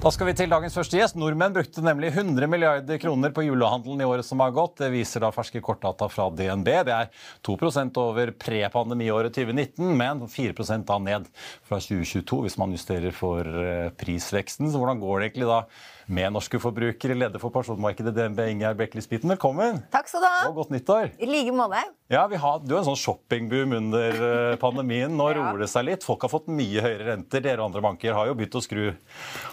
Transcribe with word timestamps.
Da 0.00 0.08
skal 0.08 0.30
vi 0.30 0.32
til 0.32 0.48
dagens 0.48 0.72
første 0.72 0.96
gjest. 0.96 1.16
Nordmenn 1.20 1.52
brukte 1.52 1.82
nemlig 1.84 2.08
100 2.14 2.48
milliarder 2.48 2.96
kroner 3.02 3.34
på 3.36 3.42
julehandelen 3.44 4.00
i 4.00 4.06
året 4.08 4.24
som 4.24 4.40
har 4.40 4.54
gått. 4.56 4.78
Det 4.80 4.88
viser 4.94 5.20
da 5.20 5.28
ferske 5.34 5.60
kortdata 5.60 6.08
fra 6.08 6.30
DNB. 6.32 6.70
Det 6.88 6.94
er 6.94 7.10
2 7.44 7.58
over 8.00 8.32
pre-pandemiåret 8.32 9.36
2019, 9.36 9.92
men 10.00 10.24
4 10.24 10.80
da 10.88 10.96
ned 11.04 11.28
fra 11.68 11.82
2022 11.84 12.40
hvis 12.46 12.56
man 12.56 12.72
justerer 12.72 13.12
for 13.12 13.44
eh, 13.44 13.92
prisveksten. 14.00 14.72
Så 14.72 14.80
hvordan 14.80 15.04
går 15.04 15.20
det 15.20 15.28
egentlig 15.28 15.52
da 15.52 15.60
med 16.06 16.32
norske 16.34 16.60
forbrukere, 16.62 17.16
leder 17.18 17.42
for 17.42 17.52
personmarkedet 17.54 18.14
DNB, 18.16 18.40
Ingjerd 18.54 18.80
Bekkelis 18.80 19.08
Spiten. 19.08 19.32
Velkommen. 19.34 19.82
Takk 19.92 20.10
skal 20.10 20.24
du 20.24 20.28
ha. 20.28 20.42
Og 20.48 20.60
godt 20.62 20.74
nyttår. 20.74 21.14
I 21.20 21.28
like 21.28 21.54
måte. 21.56 21.82
Ja, 22.10 22.24
har, 22.26 22.58
Du 22.66 22.74
har 22.74 22.80
en 22.80 22.88
sånn 22.88 22.98
shoppingboom 22.98 23.76
under 23.76 24.16
eh, 24.26 24.56
pandemien. 24.58 25.12
Nå 25.14 25.28
ja. 25.30 25.36
roer 25.38 25.62
det 25.62 25.68
seg 25.70 25.86
litt. 25.86 26.02
Folk 26.06 26.24
har 26.26 26.32
fått 26.32 26.48
mye 26.50 26.82
høyere 26.82 27.06
renter. 27.12 27.44
Dere 27.44 27.62
og 27.62 27.68
andre 27.68 27.82
banker 27.84 28.16
har 28.16 28.26
jo 28.26 28.34
begynt 28.38 28.56
å 28.58 28.62
skru 28.64 28.88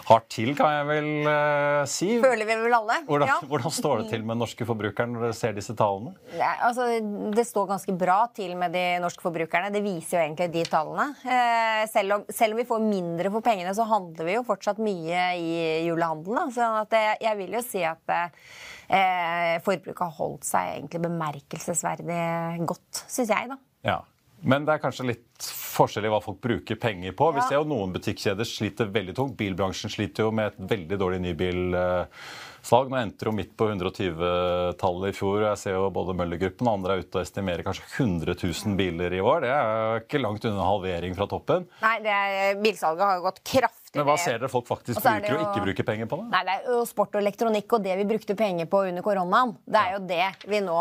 hardt 0.08 0.26
til, 0.34 0.50
kan 0.58 0.72
jeg 0.74 0.88
vel 0.88 1.10
uh, 1.28 1.84
si. 1.86 2.08
Føler 2.22 2.48
vi 2.48 2.56
vel 2.64 2.74
alle. 2.74 2.96
Hvordan, 3.06 3.30
ja. 3.30 3.36
hvordan, 3.46 3.74
står 3.78 4.02
det 4.02 4.08
til 4.10 4.24
med 4.26 4.40
norske 4.40 4.66
forbrukere 4.66 5.06
når 5.12 5.28
dere 5.28 5.36
ser 5.38 5.54
disse 5.54 5.76
tallene? 5.78 6.16
Ja, 6.34 6.50
altså, 6.66 6.88
det 7.36 7.44
står 7.46 7.68
ganske 7.70 7.94
bra 8.00 8.18
til 8.34 8.56
med 8.58 8.74
de 8.74 8.84
norske 9.04 9.22
forbrukerne. 9.22 9.70
Det 9.74 9.84
viser 9.84 10.18
jo 10.18 10.24
egentlig 10.24 10.50
de 10.56 10.64
tallene. 10.72 11.06
Eh, 11.22 11.84
selv, 11.92 12.16
om, 12.18 12.26
selv, 12.26 12.56
om, 12.56 12.62
vi 12.64 12.66
får 12.72 12.82
mindre 12.82 13.32
for 13.36 13.46
pengene, 13.46 13.76
så 13.76 13.86
handler 13.86 14.26
vi 14.26 14.34
jo 14.34 14.42
fortsatt 14.48 14.82
mye 14.82 15.28
i 15.38 15.54
julehandelen. 15.86 16.47
Så 16.54 16.68
at 16.82 16.94
jeg, 16.96 17.18
jeg 17.26 17.40
vil 17.40 17.56
jo 17.58 17.64
si 17.64 17.82
at 17.86 18.14
eh, 18.14 19.56
forbruket 19.64 20.04
har 20.04 20.14
holdt 20.18 20.46
seg 20.48 20.76
egentlig 20.76 21.02
bemerkelsesverdig 21.08 22.22
godt, 22.68 23.04
syns 23.06 23.34
jeg, 23.34 23.50
da. 23.52 23.58
Ja. 23.86 23.98
Men 24.46 24.66
det 24.66 24.76
er 24.76 24.82
kanskje 24.82 25.08
litt 25.08 25.46
forskjell 25.48 26.06
i 26.06 26.10
hva 26.12 26.20
folk 26.22 26.40
bruker 26.42 26.78
penger 26.78 27.14
på. 27.18 27.30
Ja. 27.32 27.38
Vi 27.38 27.46
ser 27.48 27.58
jo 27.58 27.68
noen 27.70 27.94
butikkjeder 27.94 28.46
sliter 28.46 28.90
veldig 28.94 29.14
tungt. 29.18 29.38
Bilbransjen 29.38 29.92
sliter 29.92 30.28
jo 30.28 30.34
med 30.34 30.52
et 30.52 30.60
veldig 30.74 30.98
dårlig 31.00 31.20
nybilsalg. 31.24 32.92
Nå 32.92 33.00
endte 33.00 33.26
jo 33.26 33.34
midt 33.34 33.54
på 33.58 33.68
120-tallet 33.72 35.10
i 35.10 35.16
fjor. 35.16 35.42
Jeg 35.46 35.62
ser 35.62 35.78
jo 35.78 35.88
både 35.94 36.14
Møller-gruppen 36.18 36.70
og 36.70 36.78
andre 36.78 36.96
er 36.96 37.04
ute 37.04 37.18
og 37.18 37.24
estimerer 37.24 37.66
kanskje 37.66 37.86
100 37.96 38.38
000 38.38 38.78
biler 38.78 39.18
i 39.18 39.22
år. 39.22 39.46
Det 39.46 39.52
er 39.54 40.02
ikke 40.04 40.22
langt 40.22 40.46
unna 40.46 40.70
halvering 40.70 41.18
fra 41.18 41.28
toppen. 41.30 41.66
Nei, 41.82 41.96
er, 42.06 42.62
bilsalget 42.62 43.06
har 43.06 43.18
jo 43.18 43.26
gått 43.26 43.42
kraftig 43.46 43.87
men 43.94 44.04
hva 44.04 44.16
ser 44.20 44.36
dere 44.36 44.50
folk 44.52 44.66
faktisk 44.68 45.00
bruker 45.00 45.34
og, 45.34 45.42
ikke 45.46 45.64
bruker 45.64 45.86
penger 45.86 46.08
på? 46.10 46.18
da? 46.20 46.26
Nei, 46.34 46.42
Det 46.44 46.54
er 46.54 46.66
jo 46.74 46.82
sport 46.88 47.14
og 47.16 47.22
elektronikk 47.22 47.74
og 47.76 47.84
det 47.84 47.94
vi 48.00 48.06
brukte 48.08 48.36
penger 48.38 48.68
på 48.70 48.82
under 48.90 49.04
koronaen. 49.04 49.54
Det 49.64 49.80
er 49.80 49.94
jo 49.94 50.00
det 50.08 50.48
vi 50.50 50.60
nå 50.64 50.76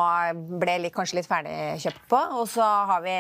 ble 0.59 0.75
litt, 0.83 0.94
kanskje 0.95 1.19
litt 1.19 1.30
ferdigkjøpt 1.30 2.03
på. 2.11 2.19
Og 2.41 2.50
så 2.52 2.67
har 2.91 3.03
vi 3.05 3.16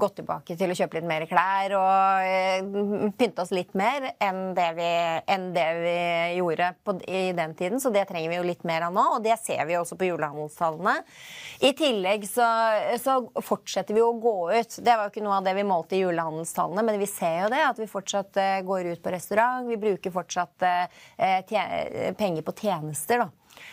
gått 0.00 0.20
tilbake 0.20 0.56
til 0.58 0.72
å 0.72 0.76
kjøpe 0.78 0.98
litt 0.98 1.08
mer 1.08 1.26
klær 1.30 1.76
og 1.78 2.28
uh, 2.70 3.08
pynte 3.18 3.44
oss 3.44 3.52
litt 3.54 3.74
mer 3.78 4.12
enn 4.22 4.54
det 4.56 4.68
vi, 4.78 4.90
enn 5.34 5.48
det 5.56 5.68
vi 5.80 5.96
gjorde 6.38 6.72
på, 6.84 6.96
i 7.08 7.24
den 7.36 7.56
tiden. 7.58 7.82
Så 7.82 7.92
det 7.94 8.06
trenger 8.10 8.30
vi 8.32 8.38
jo 8.38 8.46
litt 8.46 8.66
mer 8.68 8.86
av 8.88 8.94
nå, 8.94 9.08
og 9.16 9.26
det 9.26 9.38
ser 9.42 9.64
vi 9.68 9.78
også 9.80 9.98
på 9.98 10.10
julehandelstallene. 10.10 10.98
I 11.66 11.74
tillegg 11.78 12.28
så, 12.30 12.46
så 13.02 13.18
fortsetter 13.42 13.96
vi 13.96 14.04
å 14.04 14.14
gå 14.22 14.36
ut. 14.52 14.78
Det 14.78 14.96
var 14.96 15.08
jo 15.08 15.14
ikke 15.14 15.26
noe 15.26 15.40
av 15.40 15.46
det 15.46 15.56
vi 15.58 15.66
målte 15.66 15.98
i 15.98 16.02
julehandelstallene, 16.04 16.86
men 16.86 17.00
vi 17.02 17.10
ser 17.10 17.44
jo 17.44 17.52
det, 17.52 17.62
at 17.66 17.82
vi 17.82 17.90
fortsatt 17.90 18.38
uh, 18.38 18.56
går 18.66 18.92
ut 18.94 19.02
på 19.02 19.12
restaurant 19.12 19.31
restaurant. 19.32 19.68
Vi 19.68 19.76
bruker 19.76 20.10
fortsatt 20.10 20.62
eh, 20.62 22.14
penger 22.14 22.42
på 22.42 22.52
tjenester. 22.52 23.18
da. 23.18 23.30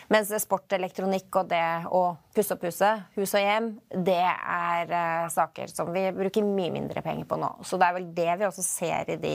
Mens 0.08 0.30
sport, 0.42 0.72
elektronikk 0.72 1.34
og 1.40 1.48
det 1.48 1.86
å 1.88 2.02
pusse 2.34 2.54
opp 2.54 2.64
huset, 2.68 3.08
hus 3.16 3.32
og 3.34 3.40
hjem, 3.40 3.70
det 3.90 4.20
er 4.20 4.92
uh, 4.92 5.30
saker 5.32 5.72
som 5.72 5.88
vi 5.94 6.04
bruker 6.12 6.44
mye 6.44 6.70
mindre 6.74 7.02
penger 7.02 7.24
på 7.26 7.38
nå. 7.40 7.48
Så 7.64 7.80
det 7.80 7.88
er 7.88 7.96
vel 7.96 8.10
det 8.14 8.30
vi 8.38 8.46
også 8.46 8.64
ser 8.66 9.14
i 9.14 9.18
de, 9.22 9.34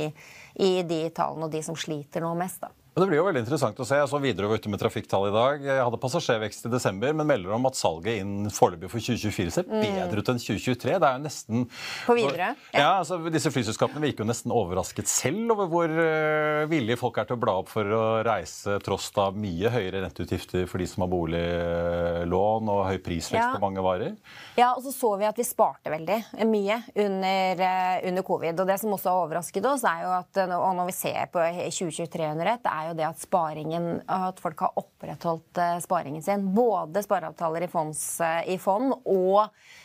i 0.61 0.71
de 0.85 1.01
tallene, 1.09 1.49
og 1.49 1.51
de 1.51 1.63
som 1.65 1.75
sliter 1.75 2.23
nå 2.23 2.35
mest. 2.37 2.61
da. 2.61 2.84
Det 2.95 3.03
blir 3.09 3.17
jo 3.19 3.25
veldig 3.27 3.41
interessant 3.43 3.79
å 3.83 3.83
se. 3.83 3.97
Jeg 3.99 4.07
så 4.07 4.19
videre 4.23 4.47
ute 4.47 4.69
med 4.71 4.79
trafikktall 4.79 5.25
i 5.27 5.31
dag. 5.35 5.63
Jeg 5.67 5.83
hadde 5.83 5.97
passasjervekst 5.99 6.69
i 6.69 6.69
desember, 6.71 7.11
men 7.19 7.27
melder 7.27 7.51
om 7.57 7.67
at 7.67 7.75
salget 7.75 8.21
inn 8.21 8.47
foreløpig 8.47 8.87
for 8.87 9.03
2024 9.03 9.51
ser 9.51 9.65
mm. 9.67 9.81
bedre 9.83 10.21
ut 10.23 10.29
enn 10.31 10.39
2023. 10.39 10.93
Det 11.03 11.09
er 11.09 11.17
jo 11.17 11.23
nesten 11.25 11.65
På 12.05 12.15
videre? 12.15 12.53
Ja, 12.71 12.79
ja 12.79 12.91
altså 13.01 13.17
Disse 13.33 13.51
flyselskapene 13.51 13.99
virker 13.99 14.23
jo 14.23 14.29
nesten 14.29 14.53
overrasket 14.55 15.11
selv 15.11 15.51
over 15.57 15.67
hvor 15.73 15.91
uh, 15.91 16.61
villige 16.71 16.95
folk 17.01 17.19
er 17.19 17.27
til 17.27 17.35
å 17.35 17.41
bla 17.41 17.57
opp 17.65 17.73
for 17.73 17.83
å 17.83 18.05
reise 18.23 18.77
tross 18.85 19.09
da 19.17 19.27
mye 19.35 19.73
høyere 19.75 20.05
renteutgifter 20.05 20.63
for 20.71 20.79
de 20.79 20.87
som 20.87 21.03
har 21.03 21.11
boliglån 21.11 22.71
og 22.77 22.81
høy 22.93 23.01
prisvekst 23.03 23.41
ja. 23.41 23.51
på 23.57 23.63
mange 23.65 23.83
varer. 23.83 24.15
Ja, 24.55 24.71
og 24.71 24.85
så 24.87 24.95
så 24.95 25.11
vi 25.19 25.27
at 25.27 25.43
vi 25.43 25.47
sparte 25.49 25.91
veldig 25.91 26.21
mye 26.47 26.79
under, 26.95 27.59
uh, 27.59 28.07
under 28.07 28.27
covid. 28.31 28.63
Og 28.63 28.71
det 28.71 28.79
som 28.79 28.95
også 28.95 29.11
har 29.11 29.27
overrasket 29.27 29.67
oss, 29.73 29.83
er 29.83 30.07
jo 30.07 30.15
at 30.21 30.43
og 30.45 30.71
når 30.79 30.93
vi 30.93 30.97
ser 31.01 31.27
på 31.35 31.43
2023 31.43 32.31
under 32.31 32.53
ett, 32.55 32.71
er 32.71 32.84
jo 32.91 32.97
det 32.97 33.05
at 33.07 33.21
sparingen, 33.21 33.87
at 34.11 34.39
folk 34.41 34.61
har 34.65 34.77
opprettholdt 34.79 35.59
eh, 35.61 35.77
sparingen 35.83 36.23
sin. 36.23 36.45
Både 36.55 37.03
spareavtaler 37.05 37.65
i, 37.65 37.69
fonds, 37.71 38.01
eh, 38.23 38.41
i 38.53 38.57
fond 38.61 38.93
og 39.01 39.41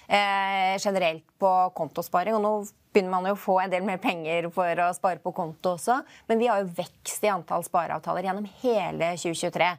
eh, 0.09 0.77
generelt 0.81 1.27
på 1.41 1.53
kontosparing. 1.77 2.37
Og 2.39 2.45
nå 2.45 2.55
begynner 2.93 3.15
man 3.15 3.29
jo 3.31 3.37
å 3.37 3.41
få 3.41 3.59
en 3.63 3.73
del 3.73 3.87
mer 3.87 4.01
penger 4.03 4.51
for 4.55 4.85
å 4.87 4.91
spare 4.97 5.23
på 5.23 5.35
konto 5.37 5.77
også. 5.77 6.01
Men 6.31 6.43
vi 6.43 6.49
har 6.51 6.63
jo 6.63 6.73
vekst 6.81 7.27
i 7.27 7.33
antall 7.33 7.67
spareavtaler 7.67 8.29
gjennom 8.29 8.49
hele 8.63 9.13
2023. 9.21 9.71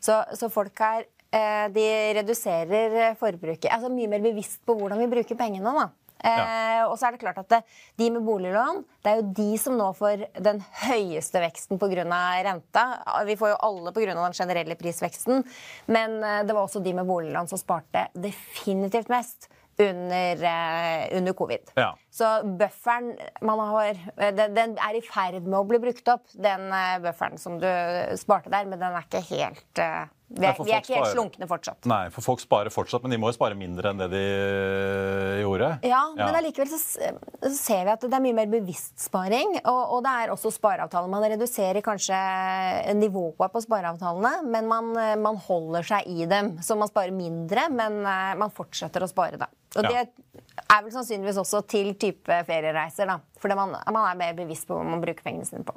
Så, 0.00 0.22
så 0.38 0.50
folk 0.52 0.82
her 0.82 1.04
eh, 1.34 1.68
de 1.74 1.86
reduserer 2.20 3.14
forbruket. 3.20 3.70
Altså 3.72 3.92
mye 3.92 4.10
mer 4.10 4.24
bevisst 4.24 4.62
på 4.66 4.76
hvordan 4.78 5.00
vi 5.04 5.12
bruker 5.16 5.38
pengene. 5.38 5.76
da. 5.76 6.05
Eh, 6.24 6.82
og 6.86 6.96
så 6.98 7.08
er 7.08 7.14
det 7.14 7.20
klart 7.20 7.38
at 7.42 7.50
det, 7.50 7.58
de 8.00 8.08
med 8.14 8.24
boliglån 8.24 8.80
det 9.04 9.10
er 9.10 9.18
jo 9.20 9.34
de 9.36 9.58
som 9.60 9.76
nå 9.78 9.90
får 9.94 10.24
den 10.42 10.62
høyeste 10.86 11.42
veksten 11.42 11.78
pga. 11.78 12.06
renta. 12.46 12.86
Vi 13.28 13.36
får 13.36 13.52
jo 13.52 13.60
alle 13.68 13.92
pga. 13.92 14.14
den 14.14 14.32
generelle 14.32 14.78
prisveksten. 14.80 15.44
Men 15.86 16.22
eh, 16.22 16.42
det 16.46 16.54
var 16.54 16.64
også 16.64 16.82
de 16.82 16.94
med 16.94 17.06
boliglån 17.06 17.48
som 17.48 17.60
sparte 17.60 18.08
definitivt 18.14 19.08
mest 19.12 19.50
under, 19.78 20.36
uh, 20.40 21.16
under 21.18 21.32
covid. 21.32 21.70
Ja. 21.74 21.96
Så 22.16 22.28
bufferen 22.56 23.12
man 23.44 23.60
har, 23.60 23.98
eh, 24.16 24.32
den, 24.34 24.54
den, 24.56 24.76
er 24.80 24.96
i 24.96 25.04
ferd 25.04 25.42
med 25.44 25.58
å 25.58 25.66
bli 25.68 25.80
brukt 25.82 26.08
opp, 26.08 26.24
den 26.32 26.70
uh, 26.72 26.96
bufferen 27.04 27.36
som 27.40 27.58
du 27.60 27.68
sparte 28.16 28.52
der, 28.52 28.68
men 28.68 28.80
den 28.80 28.96
er 28.96 29.04
ikke 29.04 29.20
helt 29.34 29.82
uh, 29.82 30.06
vi 30.26 30.42
er, 30.42 30.56
vi 30.58 30.72
er 30.74 30.80
ikke 30.82 30.96
helt 30.96 31.12
slunkne 31.12 31.46
fortsatt. 31.46 31.86
Nei, 31.86 32.08
for 32.10 32.24
folk 32.24 32.40
sparer 32.42 32.72
fortsatt, 32.74 33.04
men 33.04 33.12
de 33.14 33.18
må 33.22 33.28
jo 33.30 33.36
spare 33.36 33.54
mindre 33.58 33.92
enn 33.92 34.00
det 34.00 34.08
de 34.10 34.22
gjorde. 35.38 35.68
Ja, 35.86 36.00
ja. 36.16 36.24
men 36.24 36.38
allikevel 36.40 36.70
så, 36.72 36.80
så, 36.80 37.52
ser 37.54 37.84
vi 37.86 37.92
at 37.92 38.02
det 38.02 38.18
er 38.18 38.24
mye 38.24 38.34
mer 38.34 38.50
bevisst 38.50 38.98
sparing. 39.04 39.54
Og, 39.60 39.78
og 39.94 40.02
det 40.02 40.14
er 40.24 40.32
også 40.34 40.50
spareavtaler. 40.56 41.12
Man 41.12 41.28
reduserer 41.30 41.78
kanskje 41.84 42.18
nivået 42.98 43.54
på 43.54 43.62
spareavtalene, 43.68 44.40
men 44.50 44.66
man, 44.72 44.90
man, 45.22 45.38
holder 45.46 45.86
seg 45.94 46.10
i 46.10 46.26
dem. 46.26 46.56
Så 46.64 46.74
man 46.80 46.90
sparer 46.90 47.14
mindre, 47.14 47.68
men 47.70 48.02
man 48.02 48.50
fortsetter 48.56 49.06
å 49.06 49.10
spare, 49.10 49.38
da. 49.38 49.46
Og 49.76 49.86
ja. 49.86 49.92
det 49.92 50.66
er 50.66 50.82
vel 50.82 50.92
sannsynligvis 50.94 51.38
også 51.38 51.62
til 51.70 51.92
type 52.06 52.40
feriereiser, 52.48 53.10
da. 53.10 53.20
Fordi 53.42 53.58
man, 53.58 53.76
man 53.92 54.02
er 54.06 54.22
mer 54.22 54.38
bevisst 54.38 54.68
på 54.68 54.78
hva 54.78 54.86
man 54.86 55.04
bruker 55.04 55.26
pengene 55.26 55.48
sine 55.48 55.66
på. 55.66 55.76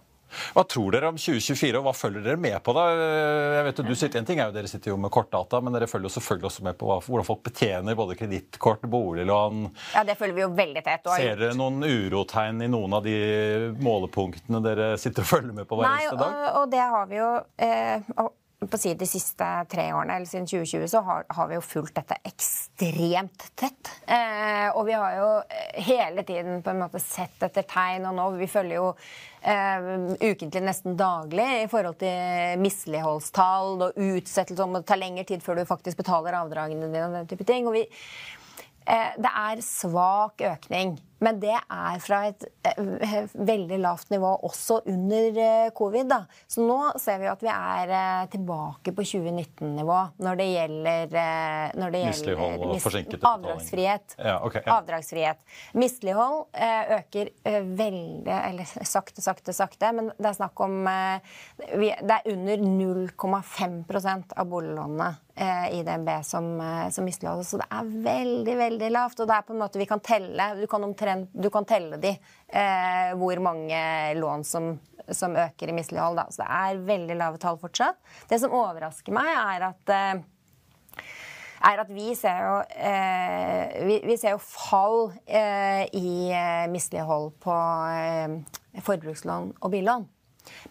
Hva 0.54 0.64
tror 0.70 0.94
dere 0.94 1.10
om 1.10 1.18
2024, 1.18 1.80
og 1.80 1.86
hva 1.88 1.94
følger 1.98 2.26
dere 2.26 2.40
med 2.42 2.58
på? 2.66 2.74
da? 2.78 2.86
Jeg 3.56 3.66
vet 3.70 3.82
du 3.86 3.94
sitter, 3.98 4.22
en 4.22 4.28
ting 4.28 4.42
er 4.42 4.50
jo 4.50 4.56
Dere 4.60 4.70
sitter 4.70 4.92
jo 4.92 4.98
med 5.02 5.12
kortdata, 5.14 5.62
men 5.64 5.74
dere 5.76 5.88
følger 5.90 6.10
jo 6.10 6.16
selvfølgelig 6.18 6.50
også 6.52 6.66
med 6.68 6.78
på 6.80 6.90
hvordan 6.92 7.28
folk 7.28 7.42
betjener 7.48 7.98
både 7.98 8.18
kredittkort, 8.20 8.86
boliglån. 8.92 9.64
Ja, 9.96 10.04
det 10.08 10.18
følger 10.20 10.38
vi 10.38 10.46
jo 10.46 10.52
veldig 10.58 10.84
tett. 10.86 11.10
Ser 11.10 11.40
dere 11.40 11.58
noen 11.58 11.82
urotegn 11.86 12.66
i 12.66 12.70
noen 12.72 12.98
av 13.00 13.06
de 13.06 13.16
målepunktene 13.82 14.62
dere 14.66 14.92
sitter 15.02 15.26
og 15.26 15.32
følger 15.32 15.56
med 15.62 15.70
på 15.70 15.80
hver 15.80 15.90
eneste 15.90 16.20
dag? 16.20 16.36
Nei, 16.36 16.50
og, 16.50 16.60
og 16.62 16.76
det 16.76 16.86
har 16.94 17.10
vi 17.10 17.20
jo. 17.22 17.32
Eh, 17.66 18.30
på 18.60 18.76
å 18.76 18.80
si 18.82 18.92
De 19.00 19.08
siste 19.08 19.46
tre 19.72 19.86
årene, 19.96 20.18
eller 20.18 20.28
siden 20.28 20.48
2020, 20.50 20.88
så 20.92 21.02
har, 21.08 21.24
har 21.32 21.48
vi 21.48 21.56
jo 21.56 21.64
fulgt 21.64 21.96
dette 21.96 22.18
ekstremt 22.28 23.46
tett. 23.60 23.92
Eh, 24.04 24.68
og 24.74 24.84
vi 24.90 24.98
har 25.00 25.16
jo 25.16 25.30
eh, 25.48 25.80
hele 25.88 26.26
tiden 26.28 26.60
på 26.66 26.74
en 26.74 26.82
måte 26.82 27.00
sett 27.00 27.40
etter 27.48 27.64
tegn, 27.70 28.10
og 28.10 28.18
nå 28.18 28.28
vi 28.36 28.50
følger 28.52 28.82
jo 28.82 28.90
eh, 28.92 29.90
ukentlig, 30.20 30.64
nesten 30.66 31.00
daglig, 31.00 31.48
i 31.64 31.70
forhold 31.72 32.02
til 32.04 32.60
misligholdstall 32.60 33.88
og 33.88 34.02
utsettelse 34.10 34.68
om 34.68 34.76
det 34.76 34.86
tar 34.90 35.00
lengre 35.00 35.28
tid 35.30 35.46
før 35.46 35.62
du 35.62 35.70
faktisk 35.70 36.04
betaler 36.04 36.42
avdragene 36.42 36.90
dine 36.90 37.08
og 37.08 37.16
den 37.22 37.32
type 37.32 37.48
ting. 37.48 37.70
Og 37.70 37.80
vi, 37.80 37.86
eh, 38.84 39.14
det 39.16 39.36
er 39.48 39.64
svak 39.64 40.44
økning 40.52 40.98
Men 41.20 41.40
det 41.42 41.52
er 41.56 42.00
fra 42.00 42.22
et 42.30 42.46
eh, 42.64 43.28
veldig 43.36 43.80
lavt 43.84 44.12
nivå 44.14 44.30
også 44.48 44.80
under 44.88 45.40
eh, 45.44 45.72
covid. 45.76 46.08
Da. 46.12 46.22
Så 46.48 46.64
nå 46.64 46.78
ser 47.02 47.20
vi 47.20 47.28
at 47.32 47.44
vi 47.44 47.52
er 47.52 47.92
eh, 47.92 48.30
tilbake 48.32 48.94
på 48.96 49.04
2019-nivå 49.10 50.00
når 50.24 50.40
det 50.40 50.48
gjelder, 50.50 51.18
når 51.80 51.94
det 51.96 52.04
gjelder 52.06 52.40
mis- 52.64 53.26
avdragsfrihet. 53.34 54.16
Ja, 54.18 54.38
okay, 54.48 54.64
ja. 54.66 54.78
Avdragsfrihet. 54.80 55.44
Mislighold 55.80 56.48
øker 57.00 57.30
veldig 57.76 58.32
Eller 58.40 58.68
sakte, 58.88 59.22
sakte, 59.24 59.54
sakte. 59.56 59.92
Men 59.96 60.12
det 60.18 60.30
er 60.32 60.38
snakk 60.38 60.60
om 60.64 60.80
Det 61.60 62.16
er 62.16 62.30
under 62.32 62.64
0,5% 62.64 64.36
av 64.40 64.48
boliglånene 64.52 65.10
i 65.72 65.80
DNB 65.88 66.10
som, 66.28 66.50
som 66.92 67.06
misligholdes. 67.08 67.50
Så 67.54 67.60
det 67.62 67.68
er 67.72 67.92
veldig, 68.08 68.56
veldig 68.60 68.90
lavt. 68.92 69.22
Og 69.24 69.30
det 69.30 69.38
er 69.38 69.46
på 69.48 69.56
en 69.56 69.62
måte 69.62 69.80
vi 69.80 69.88
kan 69.88 70.02
telle 70.04 70.50
Du 70.60 70.66
kan, 70.68 70.84
omtrent, 70.84 71.09
du 71.34 71.50
kan 71.54 71.68
telle 71.68 72.00
de 72.02 72.14
eh, 72.16 73.12
hvor 73.20 73.42
mange 73.44 73.82
lån 74.20 74.46
som 74.48 74.78
som 75.10 75.34
øker 75.34 75.72
i 75.72 75.74
mislighold. 75.74 76.20
Da. 76.20 76.28
Så 76.30 76.44
det 76.44 76.50
er 76.54 76.84
veldig 76.86 77.16
lave 77.18 77.40
tall 77.42 77.58
fortsatt. 77.58 77.98
Det 78.30 78.38
som 78.42 78.54
overrasker 78.54 79.16
meg, 79.16 79.30
er 79.34 79.66
at 79.72 79.94
eh, 79.96 80.22
er 81.70 81.82
at 81.84 81.92
vi 81.92 82.14
ser 82.16 82.40
jo, 82.46 82.56
eh, 82.78 83.80
vi, 83.88 84.00
vi 84.08 84.18
ser 84.20 84.38
jo 84.38 84.42
fall 84.44 85.12
eh, 85.26 85.84
i 85.98 86.32
eh, 86.32 86.70
mislighold 86.72 87.34
på 87.44 87.56
eh, 87.90 88.82
forbrukslån 88.86 89.54
og 89.60 89.74
billån. 89.74 90.08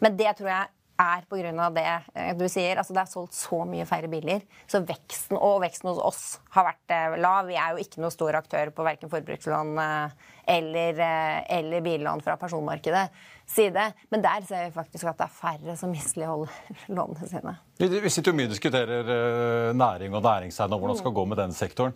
Men 0.03 0.17
det 0.19 0.39
tror 0.39 0.53
jeg 0.53 0.78
er 0.99 1.27
pga. 1.31 1.69
det 1.75 1.85
eh, 2.15 2.33
du 2.37 2.47
sier. 2.51 2.79
Altså, 2.79 2.95
det 2.97 3.03
er 3.03 3.11
solgt 3.13 3.37
så 3.37 3.63
mye 3.69 3.87
færre 3.89 4.11
biler. 4.11 4.43
Så 4.67 4.83
veksten, 4.87 5.39
og 5.39 5.63
veksten 5.63 5.91
hos 5.93 6.01
oss 6.03 6.23
har 6.57 6.69
vært 6.73 6.95
eh, 6.95 7.19
lav. 7.23 7.47
Vi 7.49 7.59
er 7.59 7.75
jo 7.75 7.85
ikke 7.85 8.03
noen 8.03 8.15
stor 8.15 8.39
aktør 8.41 8.73
på 8.75 8.87
verken 8.87 9.13
forbrukslån 9.13 9.79
eh, 9.83 10.27
eller, 10.49 10.99
eh, 10.99 11.59
eller 11.59 11.81
billån 11.85 12.23
fra 12.25 12.37
personmarkedet 12.41 13.09
side. 13.49 13.83
Men 14.13 14.23
der 14.25 14.45
ser 14.49 14.65
vi 14.67 14.73
faktisk 14.75 15.09
at 15.09 15.19
det 15.21 15.27
er 15.27 15.33
færre 15.33 15.75
som 15.77 15.91
misligholder 15.93 16.53
lånene 16.97 17.29
sine. 17.29 17.55
Vi 17.79 18.11
sitter 18.11 18.33
jo 18.33 18.37
mye 18.39 18.49
og 18.49 18.53
diskuterer 18.55 19.11
eh, 19.15 19.69
næring 19.77 20.17
og 20.17 20.25
næringseiendom, 20.25 20.81
hvordan 20.81 20.97
det 20.97 21.03
skal 21.05 21.15
gå 21.19 21.25
med 21.31 21.39
den 21.41 21.53
sektoren. 21.57 21.93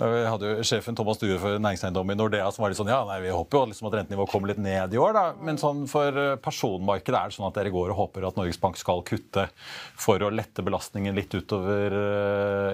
Eh, 0.00 0.12
Vi 0.12 0.20
hadde 0.28 0.50
jo 0.52 0.66
sjefen 0.68 0.96
Thomas 0.98 1.20
Due 1.22 1.38
for 1.42 1.56
næringseiendom 1.60 2.12
i 2.12 2.18
Nordea 2.18 2.50
som 2.54 2.64
var 2.64 2.72
litt 2.72 2.80
sånn 2.80 2.92
ja, 2.92 3.00
nei, 3.08 3.18
vi 3.24 3.32
håper 3.34 3.58
jo 3.58 3.70
liksom 3.72 3.88
at 3.90 3.98
rentenivået 4.00 4.32
kommer 4.32 4.52
litt 4.52 4.60
ned 4.62 4.94
i 4.94 5.00
år, 5.00 5.16
da. 5.16 5.24
Men 5.40 5.60
sånn 5.60 5.86
for 5.90 6.20
personmarkedet 6.44 7.16
er 7.16 7.32
det 7.32 7.38
sånn 7.38 7.48
at 7.48 7.56
dere 7.58 7.72
går 7.74 7.94
og 7.94 8.00
håper 8.04 8.28
at 8.28 8.36
Norges 8.38 8.60
Bank 8.60 8.76
skal 8.80 9.02
kutte 9.08 9.48
for 9.96 10.20
å 10.22 10.30
lette 10.32 10.64
belastningen 10.64 11.16
litt 11.16 11.32
utover 11.34 11.96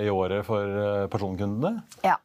i 0.03 0.11
året 0.13 0.45
for 0.47 1.09
personkundene? 1.15 1.83
Ja. 2.07 2.19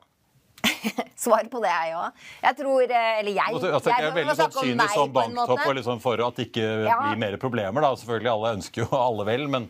Svar 1.25 1.47
på 1.51 1.61
det 1.63 1.71
jeg 1.71 1.93
òg. 1.97 2.23
Jeg 2.43 2.57
tror 2.59 2.83
eh, 2.87 3.19
Eller 3.19 3.31
jeg. 3.37 3.53
Altså, 3.53 3.71
altså, 3.77 3.91
jeg 3.93 4.07
er 4.09 4.15
veldig 4.17 4.35
sånn 4.39 4.55
kynisk 4.57 4.93
som 4.97 5.13
banktopp 5.15 5.63
og 5.67 5.75
liksom 5.79 6.01
for 6.03 6.23
at 6.27 6.35
det 6.39 6.47
ikke 6.49 6.65
Ja. 6.87 6.97
blir 7.03 7.21
mer 7.25 7.37
problemer. 7.41 7.81
da. 7.85 7.93
Selvfølgelig, 8.01 8.31
Alle 8.33 8.53
ønsker 8.59 8.83
jo 8.85 8.89
alle 9.07 9.25
vel, 9.27 9.47
men 9.51 9.69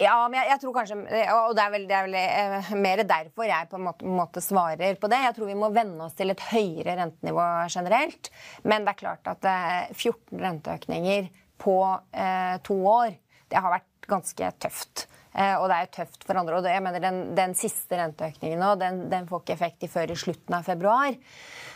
Ja, 0.00 0.16
men 0.28 0.38
jeg, 0.40 0.50
jeg 0.52 0.60
tror 0.60 0.74
kanskje 0.76 0.98
Og 1.36 1.54
det 1.56 1.62
er 1.64 1.70
vel, 1.76 1.86
det 1.88 1.96
er 1.96 2.06
vel 2.08 2.18
eh, 2.20 2.70
mer 2.86 3.02
derfor 3.08 3.48
jeg 3.48 3.70
på 3.70 3.78
en 3.80 3.86
måte, 3.88 4.04
måte 4.22 4.42
svarer 4.44 4.98
på 5.00 5.08
det. 5.12 5.22
Jeg 5.24 5.36
tror 5.38 5.50
vi 5.52 5.58
må 5.58 5.70
venne 5.74 6.04
oss 6.08 6.16
til 6.18 6.30
et 6.34 6.46
høyere 6.50 6.96
rentenivå 7.00 7.46
generelt. 7.72 8.30
Men 8.64 8.84
det 8.84 8.94
er 8.96 9.00
klart 9.04 9.30
at 9.32 9.44
eh, 9.48 9.92
14 9.96 10.40
renteøkninger 10.44 11.30
på 11.62 11.76
eh, 12.12 12.56
to 12.66 12.76
år, 12.86 13.14
det 13.48 13.60
har 13.62 13.72
vært 13.78 14.08
ganske 14.10 14.50
tøft. 14.60 15.06
Eh, 15.36 15.54
og 15.60 15.68
det 15.68 15.76
er 15.76 15.84
jo 15.84 15.92
tøft 15.98 16.22
for 16.24 16.40
andre. 16.40 16.58
Og 16.58 16.68
jeg 16.70 16.82
mener 16.84 17.02
den, 17.02 17.20
den 17.36 17.52
siste 17.58 17.98
renteøkningen 18.00 18.62
nå, 18.62 18.72
den, 18.80 19.02
den 19.12 19.28
får 19.28 19.42
ikke 19.42 19.56
effekt 19.56 19.84
i 19.84 19.90
før 19.92 20.12
i 20.14 20.16
slutten 20.18 20.56
av 20.56 20.64
februar. 20.64 21.18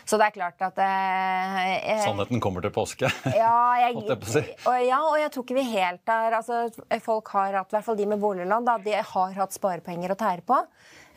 Så 0.09 0.17
det 0.17 0.27
er 0.27 0.33
klart 0.33 0.63
at 0.65 0.79
eh, 0.81 2.01
sannheten 2.01 2.41
kommer 2.41 2.65
til 2.65 2.73
påske. 2.73 3.11
ja, 3.37 3.53
jeg, 3.83 4.01
og, 4.01 4.79
ja, 4.81 5.03
og 5.05 5.19
jeg 5.21 5.29
tror 5.33 5.45
ikke 5.45 5.59
vi 5.59 5.67
helt 5.75 6.09
har 6.09 6.39
altså, 6.39 6.63
Folk 7.05 7.29
har 7.35 7.59
hatt, 7.59 7.69
i 7.69 7.77
hvert 7.77 7.85
fall 7.85 7.99
de 7.99 8.09
med 8.09 8.21
boliglån, 8.23 8.71
de 8.81 8.97
har 8.97 9.37
hatt 9.37 9.55
sparepenger 9.55 10.15
å 10.15 10.19
tære 10.19 10.45
på. 10.47 10.57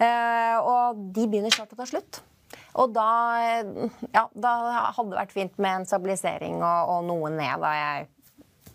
Eh, 0.04 0.56
og 0.60 1.00
de 1.16 1.26
begynner 1.30 1.54
snart 1.54 1.72
å 1.72 1.80
ta 1.80 1.88
slutt. 1.88 2.20
Og 2.78 2.90
da, 2.94 3.08
ja, 4.12 4.24
da 4.34 4.52
hadde 4.92 5.10
det 5.12 5.18
vært 5.18 5.34
fint 5.34 5.60
med 5.62 5.80
en 5.80 5.88
stabilisering 5.88 6.58
og, 6.60 6.92
og 6.92 7.04
noe 7.08 7.30
ned. 7.32 7.62
Da 7.62 7.72
jeg, 7.78 8.08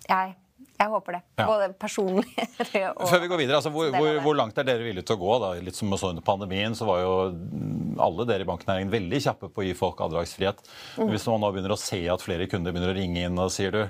jeg, 0.07 0.35
jeg 0.79 0.91
håper 0.93 1.17
det. 1.17 1.19
Ja. 1.41 1.45
Både 1.49 1.67
personlig 1.75 2.45
og 2.99 3.09
Før 3.11 3.23
vi 3.23 3.29
går 3.31 3.41
videre, 3.41 3.59
altså, 3.59 3.71
hvor, 3.73 3.89
hvor, 3.91 4.21
hvor 4.23 4.37
langt 4.39 4.57
er 4.61 4.67
dere 4.67 4.85
villige 4.85 5.07
til 5.09 5.17
å 5.17 5.21
gå? 5.21 5.33
da? 5.43 5.51
Litt 5.65 5.75
som 5.75 5.91
så 5.99 6.13
under 6.13 6.23
pandemien, 6.25 6.75
så 6.77 6.87
var 6.87 7.01
jo 7.03 7.13
alle 7.99 8.27
dere 8.29 8.45
i 8.45 8.49
banknæringen 8.49 8.93
veldig 8.93 9.19
kjappe 9.25 9.51
på 9.51 9.63
å 9.63 9.67
gi 9.67 9.75
folk 9.77 9.99
avdragsfrihet. 10.05 10.63
Mm. 10.95 11.11
Hvis 11.11 11.27
man 11.27 11.43
nå 11.43 11.51
begynner 11.51 11.75
å 11.75 11.81
se 11.81 11.99
at 12.11 12.23
flere 12.23 12.47
kunder 12.51 12.75
begynner 12.75 12.93
å 12.93 12.97
ringe 12.97 13.27
inn 13.27 13.43
og 13.43 13.51
sier 13.53 13.75
du 13.75 13.81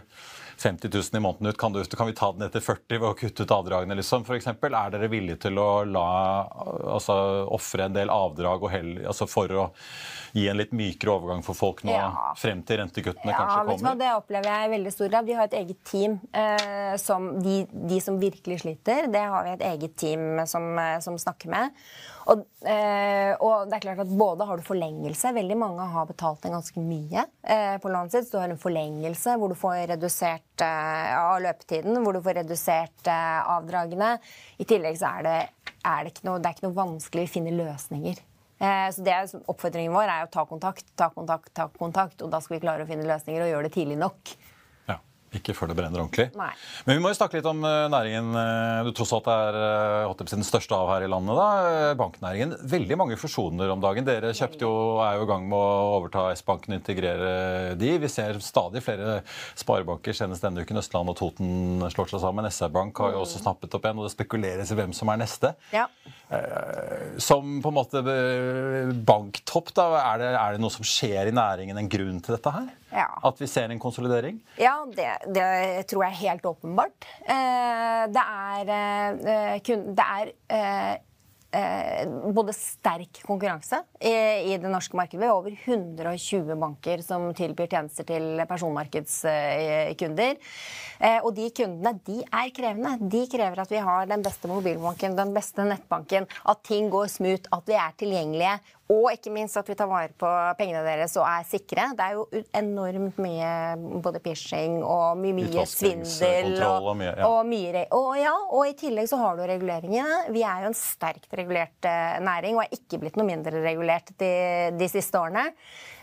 50 0.60 0.90
000 0.94 1.04
i 1.18 1.20
måneden 1.24 1.48
ut, 1.48 1.58
kan, 1.58 1.74
du, 1.74 1.84
kan 1.84 2.08
vi 2.10 2.14
ta 2.18 2.32
den 2.36 2.46
etter 2.48 2.64
40 2.64 3.00
ved 3.00 3.08
å 3.08 3.14
kutte 3.18 3.46
ut 3.46 3.54
avdragene, 3.56 3.96
liksom, 3.96 4.26
eksempel? 4.36 4.76
Er 4.76 4.94
dere 4.96 5.10
villige 5.12 5.40
til 5.46 5.60
å 5.62 5.84
la 5.88 6.06
altså, 6.96 7.16
ofre 7.56 7.88
en 7.88 7.96
del 7.96 8.12
avdrag 8.14 8.66
og 8.66 8.74
hell, 8.74 8.92
altså, 9.08 9.28
for 9.30 9.56
å 9.56 9.70
gi 10.36 10.46
en 10.52 10.60
litt 10.60 10.76
mykere 10.76 11.16
overgang 11.16 11.44
for 11.46 11.58
folk 11.58 11.84
nå 11.88 11.96
Ja. 11.96 12.34
frem 12.38 12.62
til 12.64 12.82
rentekuttene 12.84 13.32
Ja, 13.32 13.38
kanskje 13.40 13.66
kommer? 13.72 13.90
Ja. 13.90 13.96
Det 14.04 14.12
opplever 14.20 14.52
jeg 14.52 14.68
i 14.68 14.74
veldig 14.76 14.94
stor 14.94 15.10
grad. 15.10 15.26
Vi 15.26 15.34
har 15.40 15.50
et 15.50 15.58
eget 15.62 15.84
team 15.84 16.20
eh, 16.34 16.96
som 17.02 17.32
de, 17.42 17.66
de 17.72 18.00
som 18.04 18.20
virkelig 18.22 18.62
sliter. 18.62 19.08
Det 19.12 19.26
har 19.26 19.44
vi 19.48 19.56
et 19.58 19.66
eget 19.72 19.96
team 19.98 20.46
som, 20.46 20.70
eh, 20.78 21.00
som 21.00 21.18
snakker 21.18 21.50
med. 21.50 21.72
Og, 22.30 22.44
eh, 22.62 23.32
og 23.42 23.70
det 23.70 23.80
er 23.80 23.84
klart 23.88 24.02
at 24.04 24.12
både 24.14 24.46
har 24.46 24.60
du 24.60 24.66
forlengelse 24.68 25.32
Veldig 25.34 25.56
mange 25.58 25.86
har 25.94 26.06
betalt 26.06 26.44
en 26.46 26.54
ganske 26.60 26.84
mye 26.84 27.24
eh, 27.42 27.78
på 27.82 27.90
lånet 27.90 28.14
sitt. 28.14 28.28
Så 28.28 28.36
du 28.36 28.42
har 28.44 28.54
en 28.54 28.62
forlengelse 28.62 29.34
hvor 29.42 29.50
du 29.50 29.58
får 29.58 29.88
redusert 29.96 30.66
eh, 30.66 31.12
av 31.18 31.40
løpetiden, 31.42 31.98
hvor 32.04 32.14
du 32.14 32.22
får 32.26 32.42
redusert 32.44 33.10
eh, 33.10 33.40
avdragene. 33.56 34.12
I 34.62 34.68
tillegg 34.70 35.00
så 35.02 35.16
er 35.18 35.26
det, 35.26 35.38
er 35.82 36.04
det, 36.06 36.14
ikke 36.14 36.28
noe, 36.30 36.38
det 36.38 36.52
er 36.52 36.58
ikke 36.60 36.68
noe 36.68 36.80
vanskelig 36.84 37.26
å 37.26 37.34
finne 37.34 37.56
løsninger. 37.58 38.22
Eh, 38.60 38.88
Så 38.94 39.08
det 39.08 39.16
er, 39.16 39.34
Oppfordringen 39.50 39.96
vår 39.96 40.14
er 40.14 40.28
å 40.28 40.32
ta 40.32 40.46
kontakt, 40.46 40.86
ta 41.00 41.10
kontakt, 41.16 41.50
ta 41.56 41.70
kontakt. 41.82 42.22
Og 42.22 42.30
da 42.30 42.44
skal 42.44 42.60
vi 42.60 42.64
klare 42.68 42.86
å 42.86 42.90
finne 42.90 43.10
løsninger 43.10 43.48
og 43.48 43.54
gjøre 43.56 43.70
det 43.70 43.76
tidlig 43.80 43.98
nok. 44.06 44.36
Ikke 45.38 45.54
før 45.54 45.70
det 45.70 45.76
brenner 45.78 46.02
ordentlig. 46.02 46.26
Nei. 46.40 46.50
Men 46.88 46.98
vi 46.98 47.02
må 47.04 47.12
jo 47.12 47.18
snakke 47.20 47.38
litt 47.38 47.48
om 47.50 47.60
eh, 47.68 47.84
næringen. 47.94 48.32
eh, 48.34 48.80
Du 48.88 48.90
tross 48.98 49.12
alt 49.14 49.28
er 49.30 49.58
eh, 49.62 50.24
den 50.32 50.46
største 50.46 50.74
av 50.74 50.90
her 50.90 51.06
i 51.06 51.10
landet. 51.12 51.38
da, 51.38 51.94
Banknæringen. 52.00 52.56
Veldig 52.66 52.98
mange 52.98 53.18
fusjoner 53.20 53.70
om 53.70 53.84
dagen. 53.84 54.08
Dere 54.08 54.34
kjøpte 54.34 54.66
jo, 54.66 54.72
er 55.06 55.20
jo 55.20 55.28
i 55.28 55.30
gang 55.30 55.46
med 55.52 55.58
å 55.60 56.00
overta 56.00 56.26
S-banken 56.34 56.74
og 56.74 56.80
integrere 56.80 57.76
de. 57.78 57.92
Vi 58.02 58.10
ser 58.10 58.42
stadig 58.42 58.82
flere 58.86 59.20
sparebanker, 59.60 60.18
senest 60.18 60.46
denne 60.46 60.66
uken 60.66 60.82
Østland 60.82 61.14
og 61.14 61.20
Toten 61.22 61.86
slår 61.94 62.10
seg 62.16 62.26
sammen. 62.26 62.50
SR-Bank 62.50 63.04
har 63.06 63.14
jo 63.14 63.22
også 63.22 63.44
snappet 63.44 63.78
opp 63.78 63.86
en, 63.86 64.02
og 64.02 64.10
det 64.10 64.16
spekuleres 64.16 64.74
i 64.74 64.80
hvem 64.82 64.96
som 64.98 65.14
er 65.14 65.22
neste. 65.22 65.54
Ja. 65.76 65.86
Som 67.22 67.60
på 67.62 67.70
en 67.70 67.78
måte 67.78 68.02
banktopp, 69.06 69.74
da, 69.78 69.92
er 70.14 70.22
det, 70.22 70.34
er 70.42 70.58
det 70.58 70.64
noe 70.66 70.74
som 70.74 70.86
skjer 70.88 71.30
i 71.30 71.36
næringen, 71.36 71.78
en 71.78 71.92
grunn 71.92 72.22
til 72.26 72.38
dette 72.38 72.54
her? 72.54 72.70
Ja. 72.94 73.10
At 73.24 73.42
vi 73.42 73.48
ser 73.50 73.70
en 73.70 73.82
konsolidering? 73.82 74.40
Ja, 74.60 74.80
det, 74.96 75.10
det 75.36 75.50
tror 75.90 76.08
jeg 76.08 76.16
er 76.16 76.24
helt 76.24 76.48
åpenbart. 76.50 77.06
Eh, 77.22 78.08
det 78.14 78.24
er, 78.26 78.74
eh, 78.74 79.70
det 80.00 80.06
er 80.06 80.34
eh, 80.50 80.96
eh, 81.52 82.10
både 82.34 82.54
sterk 82.56 83.22
konkurranse 83.26 83.82
i, 84.02 84.58
det 84.58 84.72
norske 84.72 84.98
markedet. 84.98 85.22
Vi 85.22 85.30
har 85.30 85.38
over 85.38 85.54
120 85.54 86.56
banker 86.60 87.04
som 87.06 87.30
tilbyr 87.38 87.70
tjenester 87.72 88.08
til 88.08 88.42
personmarkedskunder. 88.50 90.38
Eh, 91.00 91.20
og 91.24 91.32
de 91.38 91.50
kundene 91.56 91.96
de 92.08 92.20
er 92.26 92.54
krevende. 92.56 92.98
De 93.12 93.26
krever 93.32 93.64
at 93.64 93.72
vi 93.74 93.84
har 93.86 94.10
den 94.10 94.26
beste 94.26 94.52
mobilbanken, 94.52 95.18
den 95.20 95.34
beste 95.36 95.66
nettbanken, 95.68 96.28
at 96.28 96.66
ting 96.68 96.90
går 96.92 97.10
smooth, 97.12 97.50
at 97.56 97.70
vi 97.70 97.78
er 97.80 97.98
tilgjengelige. 98.02 98.60
Og 98.90 99.12
ikke 99.14 99.30
minst 99.30 99.58
at 99.60 99.68
vi 99.70 99.76
tar 99.78 99.86
vare 99.90 100.10
på 100.18 100.30
pengene 100.58 100.82
deres 100.82 101.14
og 101.20 101.26
er 101.30 101.44
sikre. 101.46 101.92
Det 101.94 102.06
er 102.08 102.16
jo 102.18 102.24
enormt 102.58 103.20
mye 103.22 103.52
både 104.02 104.22
phishing 104.24 104.80
og 104.82 105.20
mye, 105.22 105.36
mye 105.38 105.66
svindel. 105.70 106.58
og 106.66 106.96
mye, 106.98 107.12
ja. 107.12 107.28
og 107.28 107.44
mye 107.46 107.86
og, 107.94 108.10
ja, 108.18 108.34
og 108.34 108.66
i 108.66 108.74
tillegg 108.80 109.12
så 109.12 109.20
har 109.22 109.38
du 109.38 109.44
reguleringene. 109.46 110.24
Vi 110.34 110.42
er 110.42 110.66
jo 110.66 110.72
en 110.72 110.80
sterkt 110.80 111.38
regulert 111.38 111.86
eh, 111.86 112.18
næring 112.26 112.58
og 112.58 112.66
er 112.66 112.80
ikke 112.80 112.98
blitt 113.04 113.20
noe 113.20 113.30
mindre 113.30 113.62
regulert 113.62 114.10
de, 114.18 114.34
de 114.74 114.90
siste 114.90 115.22
årene. 115.22 115.46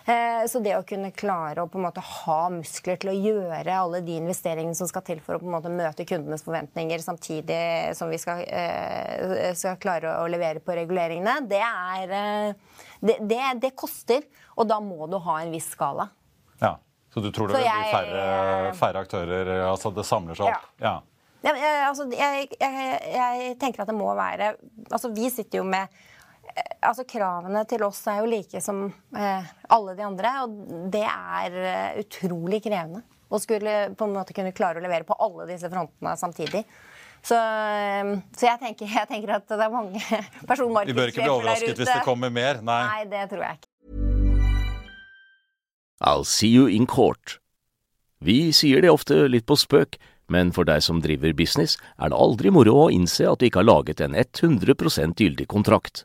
Eh, 0.07 0.47
Så 0.47 0.61
det 0.63 0.77
å 0.79 0.85
kunne 0.87 1.11
klare 1.11 1.65
å 1.65 1.69
på 1.71 1.81
en 1.81 1.87
måte 1.89 2.03
ha 2.05 2.39
muskler 2.55 2.99
til 3.03 3.11
å 3.11 3.15
gjøre 3.17 3.75
alle 3.75 4.01
de 4.07 4.15
investeringene 4.21 4.77
som 4.79 4.87
skal 4.87 5.03
til 5.03 5.19
for 5.25 5.35
å 5.35 5.41
på 5.43 5.49
en 5.49 5.57
måte 5.57 5.73
møte 5.73 6.07
kundenes 6.07 6.45
forventninger, 6.47 7.03
samtidig 7.03 7.97
som 7.99 8.13
vi 8.13 8.21
skal, 8.23 8.45
eh, 8.47 9.51
skal 9.59 9.81
klare 9.83 10.13
å 10.23 10.29
levere 10.31 10.63
på 10.63 10.77
reguleringene, 10.79 11.41
det 11.51 11.59
er 11.63 12.15
eh, 12.21 12.79
det, 13.03 13.19
det, 13.27 13.41
det 13.65 13.73
koster. 13.75 14.23
Og 14.57 14.69
da 14.71 14.79
må 14.81 15.11
du 15.11 15.19
ha 15.19 15.41
en 15.43 15.51
viss 15.51 15.73
skala. 15.75 16.09
Ja, 16.63 16.77
Så 17.11 17.21
du 17.21 17.31
tror 17.33 17.49
det 17.49 17.59
vil 17.59 17.67
bli 17.67 17.93
færre, 17.93 18.73
færre 18.77 19.03
aktører? 19.03 19.51
altså 19.67 19.91
Det 19.95 20.05
samler 20.07 20.39
seg 20.39 20.53
opp? 20.53 20.71
Ja. 20.81 21.01
Ja, 21.43 21.53
eh, 21.53 21.83
altså, 21.89 22.07
jeg, 22.11 22.49
jeg, 22.59 23.01
jeg 23.13 23.59
tenker 23.61 23.83
at 23.83 23.91
det 23.91 23.95
må 23.95 24.09
være 24.17 24.55
Altså, 24.91 25.11
vi 25.15 25.29
sitter 25.31 25.61
jo 25.61 25.65
med 25.69 25.89
altså 26.57 27.05
Kravene 27.09 27.63
til 27.69 27.85
oss 27.87 28.01
er 28.11 28.23
jo 28.23 28.31
like 28.31 28.61
som 28.65 28.87
eh, 29.17 29.53
alle 29.75 29.95
de 29.99 30.05
andre, 30.07 30.33
og 30.45 30.57
det 30.93 31.05
er 31.05 31.61
eh, 31.61 32.01
utrolig 32.03 32.63
krevende. 32.65 33.03
Å 33.27 33.41
skulle 33.43 33.79
på 33.99 34.07
en 34.07 34.15
måte 34.15 34.37
kunne 34.37 34.55
klare 34.55 34.79
å 34.79 34.85
levere 34.85 35.07
på 35.07 35.17
alle 35.19 35.49
disse 35.51 35.71
frontene 35.73 36.15
samtidig. 36.19 36.63
Så, 37.27 37.37
eh, 37.37 38.13
så 38.37 38.51
jeg, 38.51 38.61
tenker, 38.63 38.91
jeg, 38.91 39.09
tenker, 39.11 39.37
at 39.41 39.49
det 39.51 39.63
er 39.67 39.73
mange 39.73 40.03
personmarkedssjefer 40.51 40.53
der 40.53 40.83
ute. 40.83 40.93
Vi 40.93 40.99
bør 41.01 41.15
ikke 41.15 41.25
bli 41.25 41.35
overrasket 41.35 41.83
hvis 41.83 41.95
det 41.95 42.05
kommer 42.07 42.33
mer? 42.35 42.63
Nei. 42.63 42.83
Nei, 42.87 43.09
det 43.11 43.27
tror 43.33 43.49
jeg 43.49 43.61
ikke. 43.61 43.73
I'll 46.07 46.27
see 46.29 46.53
you 46.53 46.69
in 46.69 46.87
court. 46.87 47.39
Vi 48.21 48.53
sier 48.53 48.83
det 48.85 48.93
ofte 48.93 49.27
litt 49.29 49.47
på 49.49 49.57
spøk, 49.59 49.97
men 50.33 50.51
for 50.53 50.69
deg 50.69 50.83
som 50.85 51.01
driver 51.05 51.33
business, 51.37 51.77
er 51.97 52.13
det 52.13 52.19
aldri 52.19 52.53
moro 52.53 52.75
å 52.87 52.91
innse 52.93 53.27
at 53.29 53.41
du 53.41 53.49
ikke 53.49 53.63
har 53.63 53.71
laget 53.71 54.03
en 54.05 54.17
100% 54.17 55.23
gyldig 55.23 55.47
kontrakt. 55.51 56.05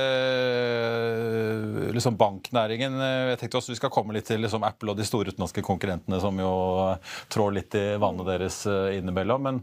liksom 1.93 2.15
banknæringen? 2.17 2.95
Jeg 3.29 3.37
tenkte 3.37 3.59
også 3.59 3.69
Vi 3.69 3.77
skal 3.77 3.91
komme 3.93 4.15
litt 4.15 4.25
til 4.25 4.41
liksom 4.41 4.65
Apple 4.65 4.95
og 4.95 4.97
de 4.97 5.05
store 5.05 5.29
utenlandske 5.29 5.61
konkurrentene 5.61 6.17
som 6.23 6.33
jo 6.41 6.49
trår 7.29 7.53
litt 7.53 7.77
i 7.77 7.83
vannet 8.01 8.25
deres 8.25 8.57
uh, 8.65 8.89
innimellom. 8.97 9.45
Men 9.45 9.59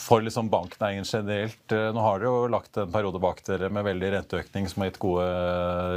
for 0.00 0.24
liksom 0.24 0.48
banknæringen 0.48 1.04
generelt, 1.04 1.68
nå 1.68 2.00
har 2.00 2.22
dere 2.22 2.30
jo 2.32 2.48
lagt 2.48 2.80
en 2.80 2.88
periode 2.94 3.20
bak 3.20 3.44
dere 3.44 3.68
med 3.68 3.84
veldig 3.84 4.14
renteøkning 4.14 4.70
som 4.72 4.80
har 4.80 4.88
gitt 4.88 4.96
gode 5.04 5.26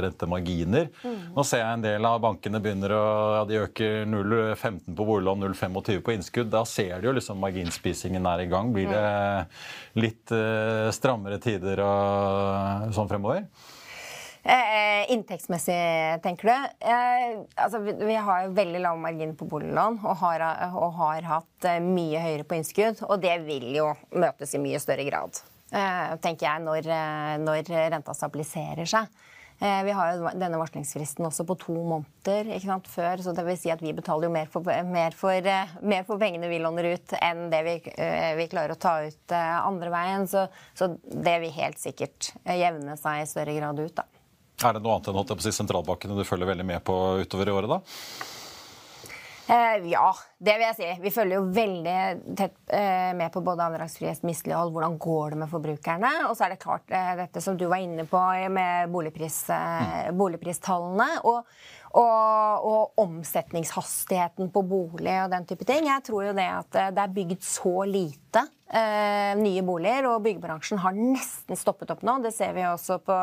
rentemarginer. 0.04 0.92
Mm. 1.00 1.32
Nå 1.38 1.46
ser 1.48 1.64
jeg 1.64 1.78
en 1.78 1.86
del 1.86 2.04
av 2.04 2.20
bankene 2.26 2.60
begynner 2.60 2.92
å 2.92 3.06
ja, 3.38 3.40
de 3.48 3.62
øker 3.62 4.04
0,15 4.04 4.92
på 4.92 5.08
boliglån, 5.08 5.48
0,25 5.48 6.04
på 6.04 6.16
innskudd. 6.18 6.52
Da 6.52 6.66
ser 6.68 7.00
de 7.00 7.08
jo 7.08 7.16
liksom 7.16 7.40
marginspisingen 7.40 8.28
er 8.28 8.44
i 8.44 8.50
gang. 8.52 8.68
Blir 8.76 8.92
det 8.92 9.08
litt 10.04 10.36
strammere 10.92 11.40
tider? 11.40 11.80
og 11.80 12.33
sånn 12.94 13.10
fremover? 13.10 13.46
Eh, 14.44 15.12
inntektsmessig, 15.12 16.20
tenker 16.22 16.50
du? 16.50 16.72
Eh, 16.84 17.38
altså, 17.56 17.78
vi, 17.80 18.14
har 18.14 18.50
veldig 18.52 18.82
lav 18.84 18.98
margin 19.00 19.32
på 19.40 19.46
boliglån 19.48 19.96
og 20.04 20.18
har, 20.20 20.44
og 20.76 20.98
har 20.98 21.28
hatt 21.30 21.68
eh, 21.70 21.80
mye 21.80 22.20
høyere 22.20 22.44
på 22.44 22.58
innskudd. 22.58 23.00
Og 23.08 23.22
det 23.22 23.38
vil 23.46 23.70
jo 23.72 23.88
møtes 24.12 24.52
i 24.52 24.60
mye 24.60 24.80
større 24.84 25.06
grad, 25.08 25.40
eh, 25.72 26.12
tenker 26.20 26.50
jeg, 26.50 26.64
når, 26.66 26.90
eh, 26.92 27.30
når 27.40 27.72
renta 27.94 28.12
stabiliserer 28.12 28.84
seg. 28.84 29.08
Eh, 29.58 29.84
vi 29.84 29.92
har 29.94 30.16
jo 30.16 30.30
denne 30.34 30.58
varslingsfristen 30.58 31.26
også 31.28 31.46
på 31.46 31.56
to 31.62 31.74
måneder 31.76 32.50
før. 32.90 33.22
Så 33.22 33.34
det 33.36 33.44
vil 33.46 33.58
si 33.58 33.70
at 33.70 33.82
vi 33.82 33.94
betaler 33.94 34.28
jo 34.28 34.34
mer 34.34 34.50
for, 34.50 34.66
mer 34.84 35.14
for, 35.16 35.32
eh, 35.32 35.76
mer 35.82 36.04
for 36.04 36.18
pengene 36.18 36.50
vi 36.50 36.58
låner 36.58 36.94
ut, 36.94 37.14
enn 37.20 37.50
det 37.50 37.62
vi, 37.62 37.76
eh, 37.96 38.34
vi 38.36 38.48
klarer 38.48 38.74
å 38.74 38.78
ta 38.78 38.98
ut 39.04 39.32
andre 39.32 39.90
veien. 39.90 40.28
Så, 40.28 40.48
så, 40.74 40.96
det 41.06 41.38
vil 41.40 41.54
helt 41.54 41.78
sikkert 41.78 42.32
jevne 42.44 42.96
seg 42.96 43.22
i 43.22 43.26
større 43.30 43.54
grad 43.56 43.78
ut, 43.78 43.94
da. 43.94 44.04
Er 44.64 44.74
det 44.74 44.82
noe 44.82 44.96
annet 44.96 45.08
enn 45.10 45.18
at 45.18 45.54
sentralbankene 45.54 46.16
du 46.16 46.24
følger 46.24 46.46
veldig 46.46 46.64
med 46.66 46.84
på 46.84 46.94
utover 47.24 47.48
i 47.48 47.54
året, 47.54 47.70
da? 47.70 47.80
Eh, 49.46 49.88
ja, 49.90 50.08
det 50.38 50.54
vil 50.56 50.64
jeg 50.64 50.76
si. 50.78 50.88
Vi 51.04 51.12
følger 51.12 51.36
jo 51.36 51.48
veldig 51.52 51.96
tett 52.38 52.56
eh, 52.72 53.12
med 53.16 53.32
på 53.34 53.42
både 53.44 53.66
andragsfrihet, 53.66 54.22
mislighold, 54.24 54.72
hvordan 54.72 54.96
går 54.98 55.34
det 55.34 55.40
med 55.42 55.52
forbrukerne. 55.52 56.12
Og 56.30 56.36
så 56.36 56.46
er 56.46 56.54
det 56.54 56.62
klart 56.64 56.94
eh, 56.94 57.12
dette 57.20 57.42
som 57.44 57.58
du 57.60 57.66
var 57.68 57.82
inne 57.84 58.06
på 58.08 58.22
med 58.54 58.92
boligpris, 58.94 59.42
mm. 59.50 60.16
boligpristallene. 60.16 61.10
Og, 61.28 61.44
og, 61.94 62.66
og, 62.66 63.00
omsetningshastigheten 63.04 64.50
på 64.54 64.64
bolig 64.66 65.14
og 65.22 65.32
den 65.32 65.46
type 65.46 65.66
ting. 65.68 65.88
Jeg 65.90 66.04
tror 66.06 66.28
jo 66.28 66.36
det 66.36 66.50
at 66.50 66.78
det 66.94 67.04
er 67.04 67.16
bygd 67.16 67.42
så 67.46 67.74
lite 67.86 68.44
eh, 68.66 69.32
nye 69.38 69.62
boliger, 69.66 70.10
og 70.10 70.22
byggebransjen 70.26 70.82
har 70.82 70.96
nesten 70.98 71.58
stoppet 71.58 71.94
opp 71.94 72.02
nå. 72.06 72.18
Det 72.24 72.34
ser 72.34 72.54
vi 72.56 72.66
også 72.66 73.00
på 73.04 73.18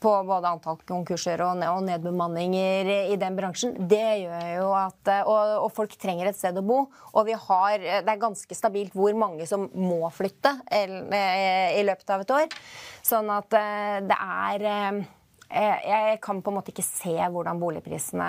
på 0.00 0.12
både 0.24 0.48
antall 0.48 0.78
konkurser 0.88 1.42
og, 1.44 1.60
nedbemanninger 1.84 2.88
i 3.12 3.18
den 3.20 3.36
bransjen. 3.36 3.74
Det 3.90 4.22
gjør 4.22 4.46
jo 4.54 4.70
at 4.76 5.12
og, 5.20 5.54
og, 5.66 5.68
folk 5.76 5.94
trenger 6.00 6.30
et 6.30 6.38
sted 6.38 6.56
å 6.56 6.64
bo. 6.64 6.80
Og 7.12 7.28
vi 7.28 7.36
har, 7.36 7.84
det 8.04 8.08
er 8.08 8.22
ganske 8.22 8.56
stabilt 8.56 8.96
hvor 8.96 9.16
mange 9.18 9.46
som 9.50 9.68
må 9.76 10.02
flytte 10.14 10.56
i 10.72 11.84
løpet 11.84 12.14
av 12.14 12.24
et 12.24 12.36
år. 12.38 12.60
Sånn 13.04 13.30
at 13.32 13.56
eh, 13.56 13.96
det 14.08 14.16
er 14.16 14.68
eh, 14.70 15.02
jeg 15.50 16.18
kan 16.22 16.38
på 16.42 16.52
en 16.52 16.56
måte 16.60 16.70
ikke 16.70 16.84
se 16.86 17.12
hvordan 17.18 17.58
boligprisene 17.58 18.26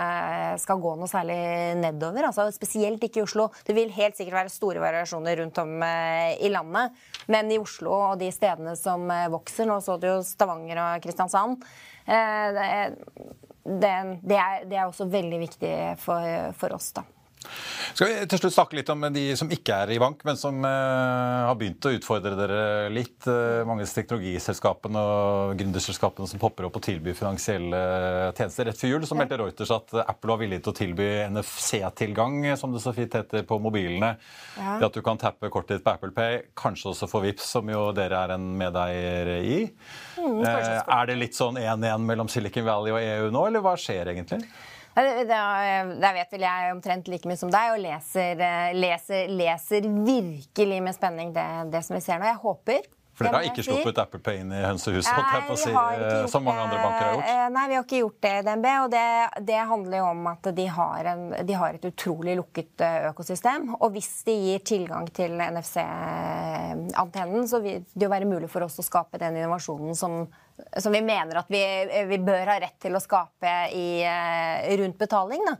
skal 0.61 0.79
gå 0.81 0.93
noe 0.97 1.09
særlig 1.09 1.37
nedover. 1.77 2.25
Altså, 2.31 2.47
spesielt 2.55 3.03
ikke 3.05 3.21
i 3.21 3.25
Oslo. 3.25 3.49
Det 3.67 3.75
vil 3.77 3.93
helt 3.93 4.17
sikkert 4.17 4.39
være 4.39 4.53
store 4.53 4.81
variasjoner 4.81 5.37
rundt 5.43 5.61
om 5.61 5.75
eh, 5.85 6.33
i 6.41 6.49
landet. 6.49 6.97
Men 7.31 7.51
i 7.53 7.59
Oslo 7.61 7.93
og 7.93 8.21
de 8.21 8.31
stedene 8.33 8.73
som 8.79 9.05
eh, 9.13 9.29
vokser, 9.31 9.69
nå 9.69 9.77
så 9.85 9.99
du 10.01 10.09
jo 10.09 10.17
Stavanger 10.25 10.81
og 10.81 11.05
Kristiansand 11.05 11.61
eh, 12.09 12.89
det, 13.61 13.91
er, 13.93 14.15
det 14.65 14.77
er 14.79 14.87
også 14.87 15.05
veldig 15.11 15.41
viktig 15.43 15.73
for, 16.01 16.25
for 16.57 16.73
oss, 16.73 16.89
da. 16.97 17.05
Skal 17.91 18.07
vi 18.07 18.27
til 18.31 18.39
slutt 18.39 18.55
snakke 18.55 18.77
litt 18.77 18.89
om 18.93 19.03
de 19.11 19.23
som 19.37 19.49
ikke 19.51 19.75
er 19.83 19.91
i 19.95 19.99
bank, 20.01 20.21
men 20.27 20.37
som 20.39 20.57
uh, 20.63 21.47
har 21.49 21.57
begynt 21.59 21.85
å 21.87 21.91
utfordre 21.91 22.33
dere 22.39 22.61
litt? 22.93 23.19
Uh, 23.27 23.61
mange 23.67 23.85
teknologiselskapene 23.89 25.01
og 25.01 25.59
gründerselskapene 25.59 26.29
som 26.29 26.41
popper 26.41 26.69
opp 26.69 26.79
og 26.79 26.85
tilbyr 26.85 27.17
finansielle 27.17 27.81
tjenester. 28.37 28.69
Rett 28.69 28.79
før 28.79 28.93
jul 28.93 29.07
så 29.09 29.17
meldte 29.19 29.41
Reuters 29.41 29.73
at 29.75 29.95
Apple 30.05 30.33
var 30.33 30.41
villig 30.43 30.61
til 30.63 30.71
å 30.73 30.77
tilby 30.77 31.09
NFC-tilgang, 31.33 32.39
som 32.59 32.73
det 32.75 32.83
så 32.83 32.95
fint 32.95 33.19
heter, 33.19 33.45
på 33.47 33.59
mobilene. 33.61 34.13
Ja. 34.55 34.77
Det 34.79 34.91
at 34.91 34.97
du 34.97 35.03
kan 35.05 35.19
tappe 35.21 35.51
kortet 35.51 35.79
ditt 35.79 35.87
på 35.87 35.95
Apple 35.95 36.15
Pay, 36.15 36.41
kanskje 36.57 36.93
også 36.93 37.11
for 37.11 37.27
Vips, 37.27 37.49
som 37.57 37.67
jo 37.71 37.89
dere 37.97 38.23
er 38.23 38.35
en 38.37 38.51
medeier 38.59 39.33
i. 39.41 39.63
Mm, 40.17 40.43
er 40.45 41.09
det 41.09 41.19
litt 41.19 41.37
sånn 41.37 41.59
1-1 41.59 42.07
mellom 42.07 42.31
Silicon 42.31 42.67
Valley 42.67 42.95
og 42.95 43.01
EU 43.03 43.33
nå, 43.35 43.47
eller 43.49 43.65
hva 43.65 43.75
skjer 43.79 44.13
egentlig? 44.13 44.45
Der 44.95 46.15
vet 46.15 46.33
vel 46.33 46.43
jeg 46.43 46.71
omtrent 46.73 47.07
like 47.11 47.29
mye 47.29 47.39
som 47.39 47.51
deg, 47.53 47.75
og 47.75 47.83
leser, 47.83 48.41
eh, 48.43 48.71
leser, 48.75 49.31
leser 49.31 49.87
virkelig 49.87 50.81
med 50.83 50.97
spenning 50.97 51.31
det, 51.35 51.47
det, 51.71 51.83
som 51.87 51.95
vi 51.95 52.03
ser 52.03 52.19
nå. 52.19 52.27
Jeg 52.27 52.41
håper 52.43 52.89
for 53.11 53.27
dere 53.27 53.35
har 53.35 53.43
ikke 53.49 53.63
sluppet 53.65 53.95
si. 53.95 54.01
Apple 54.01 54.19
Pay 54.23 54.37
inn 54.41 54.51
i 54.55 54.61
hønsehuset, 54.63 55.11
holdt 55.11 55.59
si, 55.59 55.71
som 56.31 56.43
mange 56.47 56.61
andre 56.63 56.77
banker 56.79 57.03
har 57.03 57.13
gjort? 57.17 57.27
Eh, 57.27 57.49
nei, 57.53 57.65
vi 57.67 57.75
har 57.75 57.83
ikke 57.85 58.01
gjort 58.01 58.19
det 58.25 58.33
i 58.37 58.43
DNB. 58.47 58.67
Og 58.71 58.89
det, 58.93 59.09
det 59.49 59.59
handler 59.71 59.95
jo 59.99 60.05
om 60.09 60.21
at 60.31 60.43
de 60.57 60.65
har, 60.77 60.99
en, 61.11 61.21
de 61.47 61.53
har, 61.59 61.69
et 61.75 61.89
utrolig 61.91 62.33
lukket 62.39 62.73
eh, 62.87 62.99
økosystem. 63.11 63.61
Og 63.77 63.89
hvis 63.97 64.11
de 64.27 64.35
gir 64.45 64.59
tilgang 64.71 65.05
til 65.11 65.31
NFC-antennen, 65.43 67.43
så 67.51 67.57
vil 67.63 67.77
det 67.91 68.03
jo 68.07 68.13
være 68.13 68.29
mulig 68.29 68.49
for 68.51 68.61
oss 68.65 68.79
å 68.79 68.87
skape 68.87 69.15
den 69.21 69.33
innovasjonen 69.41 69.93
som, 69.97 70.11
som 70.71 70.91
vi 70.95 71.01
mener 71.03 71.35
at 71.43 71.49
vi, 71.51 71.63
vi, 72.09 72.17
bør 72.23 72.45
ha 72.53 72.57
rett 72.63 72.79
til 72.81 72.93
å 72.95 73.03
skape 73.03 73.51
i, 73.75 73.89
eh, 74.07 74.77
rundt 74.81 74.97
betaling. 75.01 75.41
da. 75.51 75.55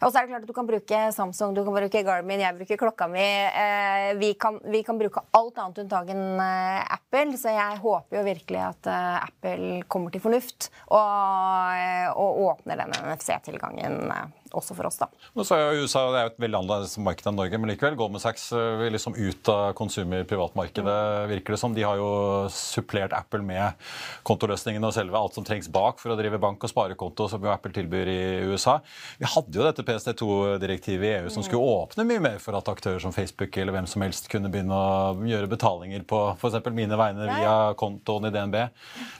Og 0.00 0.10
så 0.10 0.18
er 0.18 0.26
det 0.26 0.32
klart 0.32 0.44
at 0.44 0.50
Du 0.50 0.56
kan 0.56 0.68
bruke 0.68 1.00
Samsung, 1.14 1.54
du 1.54 1.62
kan 1.64 1.76
bruke 1.76 2.02
Garmin, 2.06 2.42
jeg 2.42 2.58
bruker 2.58 2.80
klokka 2.80 3.08
mi. 3.10 3.24
Eh, 3.24 4.10
vi, 4.20 4.32
kan, 4.40 4.58
vi, 4.64 4.82
kan, 4.86 4.98
bruke 4.98 5.24
alt 5.36 5.58
annet 5.60 5.82
unntak 5.84 6.10
eh, 6.14 6.94
Apple, 6.98 7.38
så 7.40 7.54
jeg 7.54 7.82
håper 7.84 8.20
jo 8.20 8.24
virkelig 8.26 8.62
at 8.64 8.90
eh, 8.90 9.26
Apple 9.28 9.82
kommer 9.88 10.14
til 10.14 10.24
fornuft 10.24 10.70
og, 10.88 12.18
og 12.18 12.42
åpner 12.48 12.84
den 12.84 12.96
NFC-tilgangen 13.04 14.10
også 14.56 14.76
for 14.76 14.88
oss, 14.88 14.98
da. 15.02 15.08
Nå 15.34 15.44
sa 15.46 15.58
jo 15.60 15.84
USA 15.84 16.04
det 16.12 16.20
er 16.20 16.26
jo 16.28 16.32
et 16.32 16.42
veldig 16.44 16.60
annerledes 16.60 16.96
marked 17.02 17.28
enn 17.28 17.38
Norge, 17.38 17.60
men 17.60 17.72
likevel. 17.72 17.96
Goldman 17.98 18.22
Sachs 18.22 18.48
vil 18.52 18.94
liksom 18.94 19.16
ut 19.18 19.50
av 19.52 19.74
konsumer-privatmarkedet, 19.78 20.98
virker 21.30 21.56
det 21.56 21.60
som. 21.60 21.74
De 21.76 21.84
har 21.86 22.00
jo 22.00 22.10
supplert 22.54 23.14
Apple 23.16 23.42
med 23.44 23.78
kontoløsningene 24.26 24.88
og 24.88 24.96
selve 24.96 25.18
alt 25.18 25.36
som 25.36 25.46
trengs 25.46 25.70
bak 25.72 26.00
for 26.02 26.14
å 26.14 26.18
drive 26.18 26.40
bank 26.42 26.64
og 26.64 26.72
sparekonto, 26.72 27.28
som 27.30 27.44
jo 27.44 27.52
Apple 27.52 27.74
tilbyr 27.74 28.10
i 28.12 28.20
USA. 28.50 28.78
Vi 29.20 29.28
hadde 29.34 29.58
jo 29.58 29.66
dette 29.66 29.86
PST2-direktivet 29.86 31.08
i 31.08 31.14
EU 31.18 31.32
som 31.32 31.44
skulle 31.46 31.74
åpne 31.74 32.06
mye 32.08 32.22
mer 32.22 32.40
for 32.42 32.56
at 32.58 32.70
aktører 32.70 33.02
som 33.02 33.14
Facebook 33.14 33.56
eller 33.60 33.74
hvem 33.76 33.88
som 33.90 34.04
helst 34.04 34.30
kunne 34.32 34.50
begynne 34.52 34.76
å 34.76 35.26
gjøre 35.28 35.50
betalinger 35.50 36.06
på 36.08 36.20
f.eks. 36.36 36.60
mine 36.74 36.98
vegne 36.98 37.28
via 37.28 37.56
kontoen 37.78 38.28
i 38.28 38.34
DNB. 38.34 38.58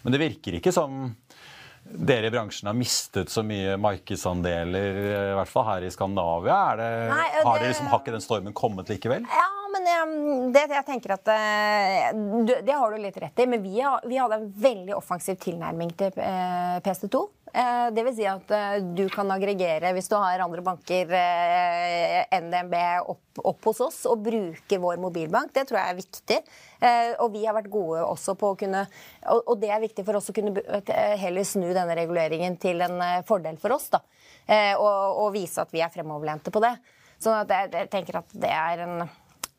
Men 0.05 0.15
det 0.15 0.23
virker 0.23 0.59
ikke 0.59 0.75
som 0.75 1.15
dere 1.85 2.27
i 2.27 2.33
bransjen 2.33 2.71
har 2.71 2.77
mistet 2.77 3.31
så 3.31 3.45
mye 3.47 3.77
markedsandeler, 3.81 5.01
i 5.05 5.35
hvert 5.37 5.51
fall 5.51 5.67
her 5.69 5.85
i 5.85 5.91
Skandinavia. 5.93 6.59
Det, 6.81 6.89
Nei, 7.11 7.27
det, 7.37 7.45
har, 7.45 7.61
liksom, 7.69 7.91
har 7.93 8.03
ikke 8.03 8.15
den 8.17 8.25
stormen 8.25 8.57
kommet 8.57 8.91
likevel? 8.93 9.29
Ja, 9.29 9.51
men 9.75 9.91
um, 10.09 10.53
det, 10.55 10.65
jeg 10.71 10.87
tenker 10.87 11.17
at 11.17 11.29
Det 12.65 12.77
har 12.79 12.93
du 12.95 13.03
litt 13.03 13.17
rett 13.21 13.43
i. 13.43 13.47
Men 13.51 13.63
vi, 13.63 13.77
vi 14.09 14.21
hadde 14.21 14.41
en 14.41 14.51
veldig 14.65 14.97
offensiv 14.97 15.37
tilnærming 15.43 15.93
til 15.99 16.15
eh, 16.25 16.79
PST2. 16.85 17.25
Uh, 17.55 17.87
det 17.95 18.03
vil 18.03 18.17
si 18.17 18.25
at 18.27 18.51
du 18.99 19.05
kan 19.13 19.31
aggregere, 19.31 19.93
hvis 19.95 20.11
du 20.11 20.17
har 20.19 20.43
andre 20.43 20.65
banker 20.67 21.13
enn 21.15 22.49
DNB, 22.51 22.75
opp, 23.13 23.23
opp, 23.39 23.61
hos 23.71 23.83
oss 23.85 24.01
og 24.11 24.25
bruke 24.27 24.81
vår 24.83 24.99
mobilbank. 25.03 25.53
Det 25.55 25.67
tror 25.69 25.81
jeg 25.81 25.93
er 25.93 26.01
viktig. 26.01 26.41
Og 27.23 27.31
vi 27.33 27.45
har 27.47 27.55
vært 27.57 27.71
gode 27.73 28.03
også 28.05 28.35
på 28.37 28.51
å 28.53 28.57
kunne 28.59 28.83
Og 29.47 29.55
det 29.63 29.71
er 29.73 29.81
viktig 29.81 30.05
for 30.05 30.19
oss 30.19 30.29
å 30.29 30.35
kunne 30.37 30.53
heller 31.23 31.47
snu 31.49 31.71
denne 31.71 31.97
reguleringen 31.97 32.59
til 32.61 32.83
en 32.85 33.01
fordel 33.27 33.57
for 33.63 33.77
oss. 33.77 33.89
da. 33.95 34.03
Og, 34.77 35.23
og 35.25 35.33
vise 35.35 35.63
at 35.63 35.73
vi 35.73 35.83
er 35.85 35.95
fremoverlente 35.95 36.53
på 36.55 36.63
det. 36.65 36.75
Så 37.23 37.33
jeg, 37.33 37.71
jeg 37.73 37.91
tenker 37.93 38.21
at 38.21 38.35
det 38.37 38.51
er 38.53 38.83
en 38.85 39.05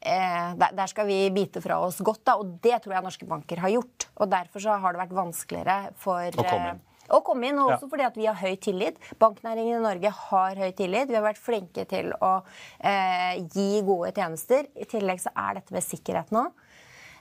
eh, 0.05 0.49
der, 0.55 0.87
skal 0.91 1.07
vi 1.09 1.19
bite 1.33 1.61
fra 1.63 1.79
oss 1.85 1.99
godt. 2.05 2.23
Da, 2.27 2.37
og 2.41 2.57
det 2.63 2.79
tror 2.83 2.97
jeg 2.97 3.07
norske 3.07 3.29
banker 3.29 3.63
har 3.63 3.73
gjort. 3.73 4.09
Og 4.15 4.29
derfor 4.31 4.63
så 4.63 4.77
har 4.81 4.95
det 4.95 5.03
vært 5.05 5.15
vanskeligere 5.17 5.95
for 6.01 6.29
å 6.29 6.45
komme 6.45 6.75
inn. 6.75 6.83
Å 7.13 7.21
komme 7.25 7.51
inn, 7.51 7.61
Også 7.61 7.85
ja. 7.85 7.91
fordi 7.91 8.07
at 8.07 8.19
vi 8.19 8.29
har 8.29 8.37
høy 8.39 8.55
tillit. 8.61 8.99
Banknæringen 9.21 9.79
i 9.79 9.83
Norge 9.83 10.13
har 10.29 10.61
høy 10.61 10.71
tillit. 10.77 11.09
Vi 11.09 11.17
har 11.19 11.25
vært 11.25 11.41
flinke 11.41 11.85
til 11.89 12.13
å 12.17 12.33
eh, 12.79 13.41
gi 13.53 13.81
gode 13.85 14.13
tjenester. 14.15 14.69
I 14.75 14.87
tillegg 14.89 15.21
så 15.23 15.33
er 15.35 15.59
dette 15.59 15.75
med 15.75 15.85
sikkerhet 15.85 16.33
nå. 16.35 16.47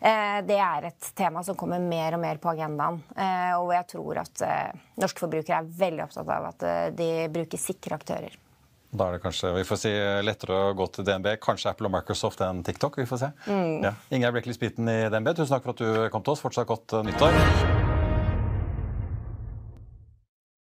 Eh, 0.05 0.39
det 0.45 0.57
er 0.61 0.91
et 0.91 1.11
tema 1.17 1.43
som 1.45 1.57
kommer 1.57 1.81
mer 1.81 2.17
og 2.17 2.21
mer 2.21 2.41
på 2.43 2.51
agendaen. 2.53 3.01
Eh, 3.17 3.53
og 3.57 3.73
jeg 3.73 3.89
tror 3.95 4.21
at 4.25 4.43
eh, 4.45 4.81
norske 5.01 5.23
forbrukere 5.25 5.63
er 5.63 5.71
veldig 5.85 6.05
opptatt 6.05 6.33
av 6.35 6.49
at 6.51 6.67
de 6.99 7.11
bruker 7.33 7.61
sikre 7.61 7.97
aktører. 7.97 8.41
Da 8.95 9.09
er 9.09 9.17
det 9.17 9.25
kanskje 9.25 9.51
vi 9.57 9.65
får 9.67 9.79
si, 9.81 9.91
lettere 10.23 10.59
å 10.69 10.75
gå 10.79 10.87
til 10.95 11.07
DNB. 11.09 11.33
Kanskje 11.43 11.73
Apple 11.73 11.89
og 11.91 11.97
Microsoft 11.97 12.45
enn 12.47 12.63
TikTok. 12.67 13.01
vi 13.01 13.09
får 13.11 13.25
se. 13.25 13.33
Mm. 13.49 13.89
Ja. 13.89 13.97
Ingeir 14.15 14.37
Blekkeli 14.37 14.55
Spiten 14.55 14.93
i 14.93 15.01
DNB, 15.09 15.33
tusen 15.35 15.57
takk 15.57 15.67
for 15.67 15.75
at 15.75 15.83
du 15.83 16.13
kom 16.15 16.23
til 16.23 16.37
oss. 16.37 16.45
Fortsatt 16.45 16.71
godt 16.71 17.01
nyttår. 17.09 17.83